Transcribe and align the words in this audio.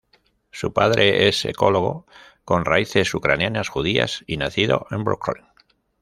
Su 0.49 0.73
padre 0.73 1.27
es 1.29 1.45
ecólogo, 1.45 2.07
con 2.43 2.65
raíces 2.65 3.13
ucranianas 3.13 3.69
judías, 3.69 4.23
y 4.25 4.37
nacido 4.37 4.87
en 4.89 5.03
Brooklyn. 5.03 5.45